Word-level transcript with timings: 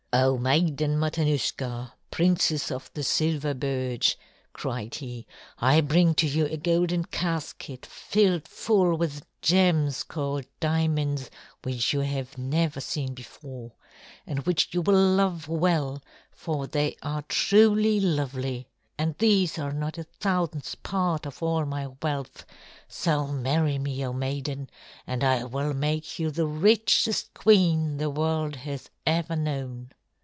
"Oh, 0.13 0.37
Maiden 0.37 0.99
Matanuska, 0.99 1.93
Princess 2.11 2.69
of 2.69 2.91
the 2.93 3.01
Silver 3.01 3.53
Birch," 3.53 4.17
cried 4.51 4.95
he, 4.95 5.25
"I 5.57 5.79
bring 5.79 6.15
to 6.15 6.27
you 6.27 6.47
a 6.47 6.57
golden 6.57 7.05
casket 7.05 7.85
filled 7.85 8.45
full 8.45 9.01
of 9.03 9.23
gems 9.41 10.03
called 10.03 10.43
diamonds 10.59 11.31
which 11.63 11.93
you 11.93 12.01
have 12.01 12.37
never 12.37 12.81
seen 12.81 13.13
before, 13.13 13.71
and 14.27 14.39
which 14.39 14.73
you 14.73 14.81
will 14.81 15.01
love 15.01 15.47
well, 15.47 16.03
for 16.29 16.67
they 16.67 16.97
are 17.01 17.21
truly 17.29 18.01
lovely. 18.01 18.67
And 18.97 19.17
these 19.17 19.57
are 19.57 19.71
not 19.71 19.97
a 19.97 20.03
thousandth 20.03 20.83
part 20.83 21.25
of 21.25 21.41
all 21.41 21.63
my 21.63 21.87
wealth; 22.03 22.45
so 22.89 23.27
marry 23.27 23.77
me, 23.79 24.05
O 24.05 24.11
Maiden, 24.11 24.69
and 25.07 25.23
I 25.23 25.45
will 25.45 25.73
make 25.73 26.19
you 26.19 26.31
the 26.31 26.47
richest 26.47 27.33
queen 27.33 27.95
the 27.95 28.09
world 28.09 28.57
has 28.57 28.89
ever 29.07 29.37
known." 29.37 29.91